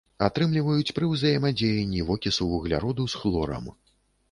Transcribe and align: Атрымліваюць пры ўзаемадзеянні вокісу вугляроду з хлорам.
Атрымліваюць 0.27 0.95
пры 0.99 1.09
ўзаемадзеянні 1.09 2.01
вокісу 2.09 2.49
вугляроду 2.55 3.09
з 3.17 3.23
хлорам. 3.23 3.73